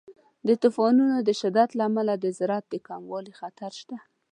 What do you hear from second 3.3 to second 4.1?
خطر شته.